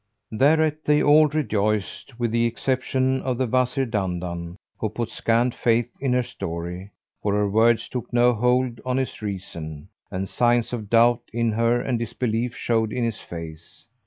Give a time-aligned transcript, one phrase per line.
[0.31, 5.95] Thereat they all rejoiced with the exception of the Wazir Dandan, who put scant faith
[6.01, 6.89] in her story,
[7.21, 11.79] for her words took no hold on his reason, and signs of doubt in her
[11.79, 13.85] and disbelief showed in his face.